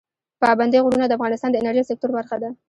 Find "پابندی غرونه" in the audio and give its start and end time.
0.41-1.05